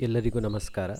[0.00, 0.90] ಎಲ್ಲರಿಗೂ ನಮಸ್ಕಾರ.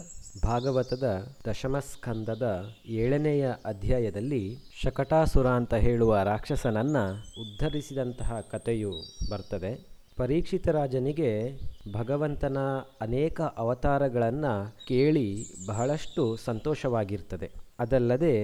[0.45, 8.93] ಭಾಗವತದ ದಶಮಸ್ಕಂದದ ಏಳನೆಯ ಅಧ್ಯಾಯದಲ್ಲಿ ಶಕಟಾಸುರ ಅಂತ ಹೇಳುವ ರಾಕ್ಷಸನನ್ನು ಉದ್ಧರಿಸಿದಂತಹ ಕಥೆಯು
[9.30, 9.87] ಬರ್ತದೆ.
[10.17, 11.61] ಪರೀಕ್ಷಿತ ರಾಜನಿಗೆ
[11.93, 12.59] ಭಗವಂತನ
[13.01, 17.66] ಅನೇಕ ಅವತಾರಗಳನ್ನು ಕೇಳಿ ಬಹಳಷ್ಟು ಸಂತೋಷವಾಗಿರ್ತದೆ.
[17.79, 18.34] ಅದಲ್ಲದೆ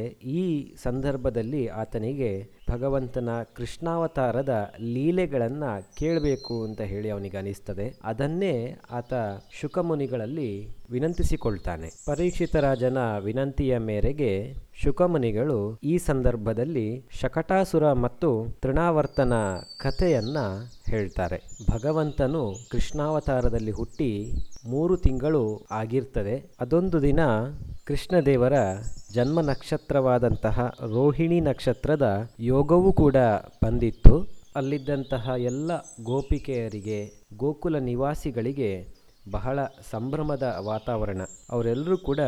[0.40, 7.94] ಈ ಸಂದರ್ಭದಲ್ಲಿ ಆತನಿಗೆ ಭಗವಂತನ ಕೃಷ್ಣಾವತಾರದ ಲೀಲೆಗಳನ್ನು ಕೇಳಬೇಕು ಅಂತ ಹೇಳಿ ಅವನಿಗೆ ಅನಿಸ್ತದೆ.
[8.04, 9.12] ಅದನ್ನೇ ಆತ
[9.60, 11.88] ಶುಕಮುನಿಗಳಲ್ಲಿ ವಿನಂತಿಸಿಕೊಳ್ತಾನೆ.
[12.06, 19.32] ಪರೀಕ್ಷಿತ ರಾಜನ ವಿನಂತಿಯ ಮೇರೆಗೆ ಶುಕಮುನಿಗಳು ಈ ಸಂದರ್ಭದಲ್ಲಿ ಶಕಟಾಸುರ ಮತ್ತು ತೃಣಾವರ್ತನ
[19.80, 20.38] ಕಥೆಯನ್ನ
[20.90, 21.42] ಹೇಳ್ತಾರೆ.
[21.70, 24.32] ಭಗವಂತನು ಕೃಷ್ಣಾವತಾರದಲ್ಲಿ ಹುಟ್ಟಿ
[24.66, 26.50] ಮೂರು ತಿಂಗಳು ಆಗಿರ್ತದೆ.
[26.60, 27.20] ಅದೊಂದು ದಿನ
[27.84, 28.52] ಕೃಷ್ಣದೇವರ
[29.12, 33.16] ಜನ್ಮ ನಕ್ಷತ್ರವಾದಂತಹ ರೋಹಿಣಿ ನಕ್ಷತ್ರದ ಯೋಗವೂ ಕೂಡ
[33.64, 34.26] ಬಂದಿತ್ತು.
[34.56, 38.86] ಅಲ್ಲಿದ್ದಂತಹ ಎಲ್ಲ ಗೋಪಿಕೆಯರಿಗೆ, ಗೋಕುಲ ನಿವಾಸಿಗಳಿಗೆ
[39.30, 41.20] ಬಹಳ ಸಂಭ್ರಮದ ವಾತಾವರಣ.
[41.50, 42.20] ಅವರೆಲ್ಲರೂ ಕೂಡ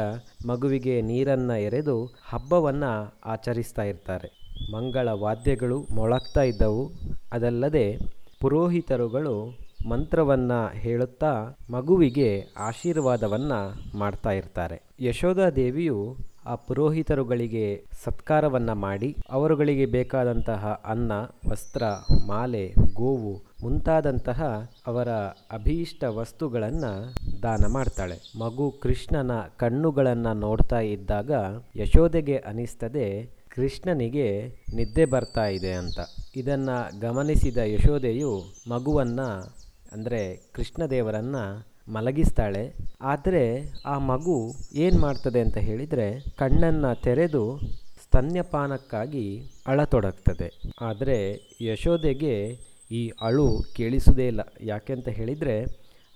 [0.47, 4.51] ಮಗುವಿಗೆ ನೀರನ್ನು ಎರೆದು ಹಬ್ಬವನ್ನು ಆಚರಿಸ್ತಾ ಇರ್ತಾರೆ.
[4.73, 6.91] ಮಂಗಳ ವಾದ್ಯಗಳು ಮೊಳಗ್ತಾ ಇದ್ದವು.
[7.33, 7.99] ಅದಲ್ಲದೆ
[8.41, 14.83] ಪುರೋಹಿತರುಗಳು ಮಂತ್ರವನ್ನು ಹೇಳುತ್ತಾ ಮಗುವಿಗೆ ಆಶೀರ್ವಾದವನ್ನು ಮಾಡ್ತಾ ಇರ್ತಾರೆ.
[15.01, 21.13] ಯಶೋಧಾ ದೇವಿಯು ಆ ಪುರೋಹಿತರುಗಳಿಗೆ ಸತ್ಕಾರವನ್ನು ಮಾಡಿ, ಅವರುಗಳಿಗೆ ಬೇಕಾದಂತಹ ಅನ್ನ,
[21.49, 21.83] ವಸ್ತ್ರ,
[22.27, 25.09] ಮಾಲೆ, ಗೋವು ಮುಂತಾದಂತಹ ಅವರ
[25.53, 28.39] ಅಭೀಷ್ಟ ವಸ್ತುಗಳನ್ನು ದಾನ ಮಾಡ್ತಾಳೆ.
[28.39, 31.33] ಮಗು ಕೃಷ್ಣನ ಕಣ್ಣುಗಳನ್ನು ನೋಡ್ತಾ ಇದ್ದಾಗ
[31.77, 35.99] ಯಶೋದೆಗೆ ಅನಿಸ್ತದೆ, ಕೃಷ್ಣನಿಗೆ ನಿದ್ದೆ ಬರ್ತಾ ಇದೆ ಅಂತ.
[36.37, 42.75] ಇದನ್ನು ಗಮನಿಸಿದ ಯಶೋದೆಯು ಮಗುವನ್ನು ಅಂದರೆ ಕೃಷ್ಣದೇವರನ್ನು ಮಲಗಿಸ್ತಾಳೆ.
[43.01, 47.61] ಆದರೆ ಆ ಮಗು ಏನು ಮಾಡ್ತದೆ ಅಂತ ಹೇಳಿದರೆ ಕಣ್ಣನ್ನು ತೆರೆದು
[48.05, 50.49] ಸ್ತನ್ಯಪಾನಕ್ಕಾಗಿ ಅಳತೊಡಗ್ತದೆ.
[50.81, 51.19] ಆದರೆ
[51.61, 52.59] ಯಶೋದೆಗೆ
[52.91, 54.41] ಈ ಅಳು ಕೇಳಿಸುವುದೇ ಇಲ್ಲ.
[54.61, 55.67] ಯಾಕೆಂತ ಹೇಳಿದರೆ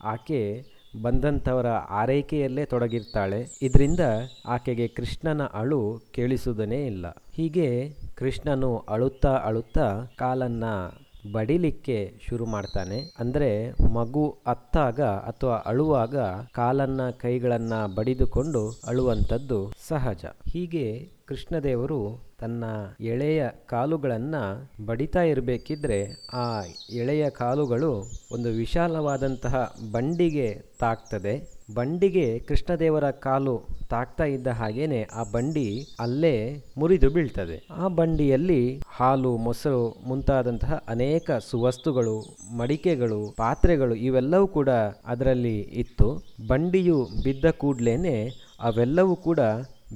[0.05, 0.64] ಆಕೆ
[1.02, 3.46] ಬಂದಂಥವರ ಆರೈಕೆಯಲ್ಲೇ ತೊಡಗಿರ್ತಾಳೆ.
[3.62, 4.00] ಇದರಿಂದ
[4.46, 7.06] ಆಕೆಗೆ ಕೃಷ್ಣನ ಅಳು ಕೇಳಿಸುವುದನೇ ಇಲ್ಲ.
[7.08, 13.12] ಹೀಗೆ ಕೃಷ್ಣನು ಅಳುತ್ತಾ ಅಳುತ್ತಾ ಕಾಲನ್ನು ಬಡಿಲಿಕ್ಕೆ ಶುರು ಮಾಡ್ತಾನೆ.
[13.18, 16.17] ಅಂದರೆ ಮಗು ಅತ್ತಾಗ ಅಥವಾ ಅಳುವಾಗ
[16.52, 20.24] ಕಾಲನ್ನ ಕೈಗಳನ್ನ ಬಡಿದುಕೊಂಡು ಅಳುವಂಥದ್ದು ಸಹಜ.
[20.48, 22.64] ಹೀಗೆ ಕೃಷ್ಣದೇವರು ತನ್ನ
[23.00, 24.42] ಎಳೆಯ ಕಾಲುಗಳನ್ನು
[24.86, 25.98] ಬಡಿತಾ ಇರಬೇಕಿದ್ರೆ
[26.33, 26.62] ಆ
[26.92, 27.90] ಎಳೆಯ ಕಾಲುಗಳು
[28.33, 33.55] ಒಂದು ವಿಶಾಲವಾದಂತಹ ಬಂಡಿಗೆ ತಾಕ್ತದೆ ಬಂಡಿಗೆ ಕೃಷ್ಣದೇವರ ಕಾಲು
[33.90, 37.67] ತಾಕ್ತಾ ಇದ್ದ ಹಾಗೇನೆ ಆ ಬಂಡಿ ಅಲ್ಲೇ ಮುರಿದು ಬೀಳ್ತದೆ.
[37.70, 42.17] ಆ ಬಂಡಿಯಲ್ಲಿ ಹಾಲು, ಮೊಸರು ಮುಂತಾದಂತಹ ಅನೇಕ ಸುವಸ್ತುಗಳು,
[42.56, 44.68] ಮಡಿಕೆಗಳು, ಪಾತ್ರೆಗಳು ಇವೆಲ್ಲವೂ ಕೂಡ
[45.06, 46.08] ಅದರಲ್ಲಿ ಇತ್ತು.
[46.48, 48.17] ಬಂಡಿಯು ಬಿದ್ದ ಕೂಡ್ಲೇನೆ
[48.61, 49.40] ಅವೆಲ್ಲವೂ ಕೂಡ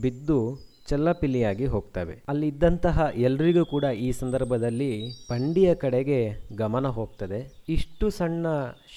[0.02, 2.22] ಬಿದ್ದು ಚಲ್ಲಪಿಲ್ಲಿಯಾಗಿ ಹೋಗ್ತವೆ.
[2.28, 7.64] ಅಲ್ಲಿದ್ದಂತಹ ಎಲ್ರಿಗೂ ಕೂಡ ಈ ಸಂದರ್ಭದಲ್ಲಿ ಬಂಡಿಯ ಕಡೆಗೆ ಗಮನ ಹೋಗ್ತದೆ.
[7.68, 8.46] ಇಷ್ಟು ಸಣ್ಣ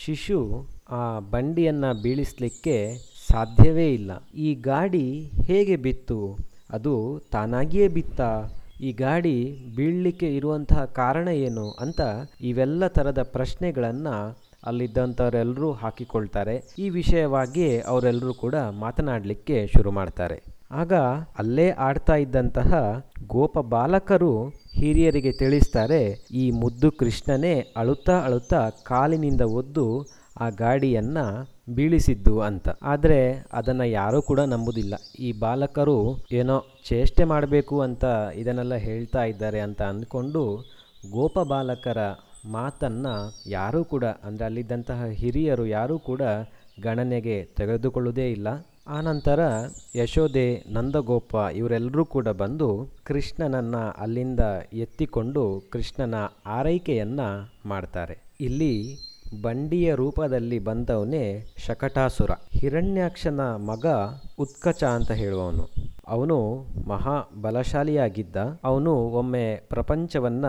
[0.03, 2.97] ಶಿಶು ಆ ಬಂಡಿಯನ್ನು ಬೀಳಿಸಲಿಕ್ಕೆ
[3.31, 4.11] ಸಾಧ್ಯವೇ ಇಲ್ಲ.
[4.35, 6.37] ಈ ಗಾಡಿ ಹೇಗೆ ಬಿತ್ತು?
[6.71, 8.21] ಅದು ತಾನಾಗಿಯೇ ಬಿತ್ತ.
[8.81, 12.01] ಈ ಗಾಡಿ ಬೀಳಲಿಕ್ಕೆ ಇರುವಂತಹ ಕಾರಣ ಏನು ಅಂತ
[12.41, 16.61] ಇವೆಲ್ಲ ಥರದ ಪ್ರಶ್ನೆಗಳನ್ನು ಅಲ್ಲಿದ್ದಂಥವರೆಲ್ಲರೂ ಹಾಕಿಕೊಳ್ತಾರೆ.
[16.79, 20.54] ಈ ವಿಷಯವಾಗಿ ಅವರೆಲ್ಲರೂ ಕೂಡ ಮಾತನಾಡಲಿಕ್ಕೆ ಶುರು ಮಾಡ್ತಾರೆ.
[20.79, 20.93] ಆಗ
[21.41, 22.71] ಅಲ್ಲೇ ಆಡ್ತಾ ಇದ್ದಂತಹ
[23.33, 24.31] ಗೋಪ ಬಾಲಕರು
[24.79, 26.01] ಹಿರಿಯರಿಗೆ ತಿಳಿಸ್ತಾರೆ,
[26.41, 29.85] ಈ ಮುದ್ದು ಕೃಷ್ಣನೇ ಅಳುತ್ತಾ ಅಳುತ್ತಾ ಕಾಲಿನಿಂದ ಒದ್ದು
[30.43, 31.19] ಆ ಗಾಡಿಯನ್ನ
[31.75, 32.67] ಬೀಳಿಸಿದ್ದು ಅಂತ.
[32.91, 33.19] ಆದರೆ
[33.59, 34.93] ಅದನ್ನು ಯಾರೂ ಕೂಡ ನಂಬುದಿಲ್ಲ.
[35.27, 35.97] ಈ ಬಾಲಕರು
[36.39, 36.57] ಏನೋ
[36.89, 38.03] ಚೇಷ್ಟೆ ಮಾಡಬೇಕು ಅಂತ
[38.41, 40.43] ಇದನ್ನೆಲ್ಲ ಹೇಳ್ತಾ ಇದ್ದಾರೆ ಅಂತ ಅಂದ್ಕೊಂಡು
[41.15, 41.99] ಗೋಪ ಬಾಲಕರ
[42.57, 43.15] ಮಾತನ್ನು
[43.57, 46.21] ಯಾರೂ ಕೂಡ, ಅಂದರೆ ಅಲ್ಲಿದ್ದಂತಹ ಹಿರಿಯರು ಯಾರೂ ಕೂಡ
[46.85, 48.47] ಗಣನೆಗೆ ತೆಗೆದುಕೊಳ್ಳುವುದೇ ಇಲ್ಲ.
[48.87, 49.39] ಆನಂತರ
[49.95, 54.39] ಯಶೋದೆ ನಂದಗೋಪ ಇವರೆಲ್ಲರೂ ಕೂಡ ಬಂದು ಕೃಷ್ಣನನ್ನು ಅಲ್ಲಿಂದ
[54.73, 56.15] ಎತ್ತಿಕೊಂಡು ಕೃಷ್ಣನ
[56.45, 58.17] ಆರೈಕೆಯನ್ನು ಮಾಡ್ತಾರೆ.
[58.41, 58.97] ಇಲ್ಲಿ
[59.41, 62.31] ಬಂಡಿಯ ರೂಪದಲ್ಲಿ ಬಂದವನೇ ಶಕಟಾಸುರ.
[62.53, 63.85] ಹಿರಣ್ಯಾಕ್ಷನ ಮಗ
[64.39, 65.84] ಉತ್ಕಚ ಅಂತ ಹೇಳುವವನು.
[66.07, 68.35] ಅವನು ಮಹಾ ಬಲಶಾಲಿಯಾಗಿದ್ದ.
[68.63, 70.45] ಅವನು ಒಮ್ಮೆ ಪ್ರಪಂಚವನ್ನ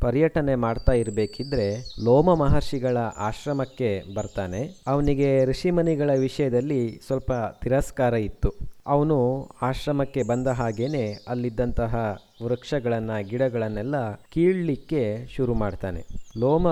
[0.00, 4.82] ಪರ್ಯಟನೆ ಮಾಡ್ತಾ ಇರಬೇಕಿದ್ರೆ ಲೋಮ ಮಹರ್ಷಿಗಳ ಆಶ್ರಮಕ್ಕೆ ಬರ್ತಾನೆ.
[4.86, 7.32] ಅವನಿಗೆ ಋಷಿಮನಿಗಳ ವಿಷಯದಲ್ಲಿ ಸ್ವಲ್ಪ
[7.62, 8.79] ತಿರಸ್ಕಾರ ಇತ್ತು.
[8.90, 13.96] ಅವನು ಆಶ್ರಮಕ್ಕೆ ಬಂದ ಹಾಗೇನೆ ಅಲ್ಲಿದ್ದಂತಹ ವೃಕ್ಷಗಳನ್ನು ಗಿಡಗಳನ್ನೆಲ್ಲ
[14.32, 16.04] ಕೀಳಲಿಕ್ಕೆ ಶುರು ಮಾಡ್ತಾನೆ.
[16.38, 16.66] ಲೋಮ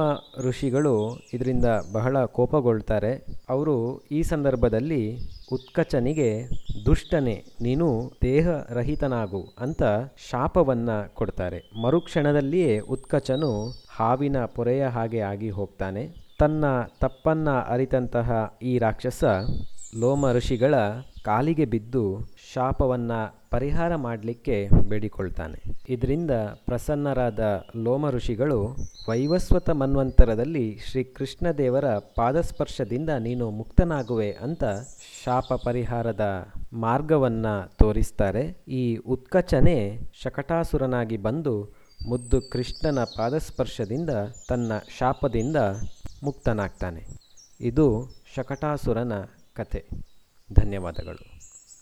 [0.49, 0.95] ಋಷಿಗಳು
[1.35, 3.13] ಇದರಿಂದ ಬಹಳ ಕೋಪಗೊಳ್ತಾರೆ.
[3.51, 3.77] ಅವರು
[4.11, 5.03] ಈ ಸಂದರ್ಭದಲ್ಲಿ
[5.53, 6.31] ಉತ್ಕಚನಿಗೆ,
[6.87, 9.83] ದುಷ್ಟನೆ, ನೀನು ದೇಹರಹಿತನಾಗು ಅಂತ
[10.31, 11.71] ಶಾಪವನ್ನು ಕೊಡ್ತಾರೆ.
[11.83, 13.53] ಮರುಕ್ಷಣದಲ್ಲಿಯೇ ಉತ್ಕಚನು
[13.91, 16.29] ಹಾವಿನ ಪೊರೆಯ ಹಾಗೆ ಆಗಿ ಹೋಗ್ತಾನೆ.
[16.39, 16.65] ತನ್ನ
[17.01, 19.25] ತಪ್ಪನ್ನು ಅರಿತಂತಹ ಈ ರಾಕ್ಷಸ
[20.01, 20.75] ಲೋಮ ಋಷಿಗಳ
[21.25, 22.21] ಕಾಲಿಗೆ ಬಿದ್ದು
[22.55, 25.63] ಶಾಪವನ್ನು ಪರಿಹಾರ ಮಾಡಲಿಕ್ಕೆ ಬೇಡಿಕೊಳ್ತಾನೆ.
[25.89, 26.31] ಇದರಿಂದ
[26.65, 28.77] ಪ್ರಸನ್ನರಾದ ಲೋಮ ಋಷಿಗಳು
[29.09, 34.65] ವೈವಸ್ವತ ಮನ್ವಂತರದಲ್ಲಿ ಶ್ರೀಕೃಷ್ಣ ದೇವರ ಪಾದಸ್ಪರ್ಶದಿಂದ ನೀನು ಮುಕ್ತನಾಗುವೆ ಅಂತ
[35.25, 38.57] ಶಾಪ ಪರಿಹಾರದ ಮಾರ್ಗವನ್ನು ತೋರಿಸ್ತಾರೆ.
[38.69, 41.55] ಈ ಉತ್ಕಚನೆ ಶಕಟಾಸುರನಾಗಿ ಬಂದು
[42.09, 44.11] ಮುದ್ದು ಕೃಷ್ಣನ ಪಾದಸ್ಪರ್ಶದಿಂದ
[44.49, 45.57] ತನ್ನ ಶಾಪದಿಂದ
[46.23, 47.07] ಮುಕ್ತನಾಗ್ತಾನೆ.
[47.61, 49.13] ಇದು ಶಕಟಾಸುರನ
[49.55, 50.08] ಕತೆ
[50.53, 51.38] ಧನ್ಯವಾದಗಳು.